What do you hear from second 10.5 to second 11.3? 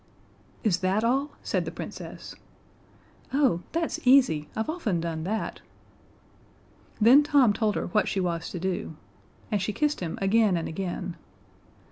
and again.